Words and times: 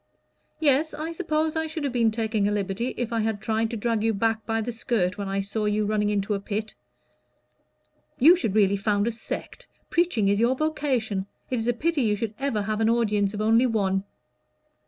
"Yes, 0.59 0.95
I 0.95 1.11
suppose 1.11 1.55
I 1.55 1.67
should 1.67 1.83
have 1.83 1.93
been 1.93 2.09
taking 2.09 2.47
a 2.47 2.51
liberty 2.51 2.95
if 2.97 3.13
I 3.13 3.19
had 3.19 3.39
tried 3.39 3.69
to 3.69 3.77
drag 3.77 4.01
you 4.03 4.15
back 4.15 4.43
by 4.47 4.59
the 4.59 4.71
skirt 4.71 5.19
when 5.19 5.27
I 5.27 5.41
saw 5.41 5.65
you 5.65 5.85
running 5.85 6.09
into 6.09 6.33
a 6.33 6.39
pit." 6.39 6.73
"You 8.17 8.35
should 8.35 8.55
really 8.55 8.77
found 8.77 9.05
a 9.05 9.11
sect. 9.11 9.67
Preaching 9.91 10.27
is 10.27 10.39
your 10.39 10.55
vocation. 10.55 11.27
It 11.51 11.57
is 11.59 11.67
a 11.67 11.73
pity 11.73 12.01
you 12.01 12.15
should 12.15 12.33
ever 12.39 12.63
have 12.63 12.81
an 12.81 12.89
audience 12.89 13.35
of 13.35 13.41
only 13.41 13.67
one." 13.67 14.03